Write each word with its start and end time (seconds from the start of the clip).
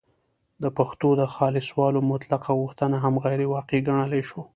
د 0.63 0.65
پښتو 0.77 1.09
د 1.21 1.23
خالصوالي 1.35 2.01
مطلقه 2.11 2.51
غوښتنه 2.61 2.95
هم 3.03 3.13
غیرواقعي 3.25 3.79
ګڼلای 3.87 4.21
شو 4.29 4.41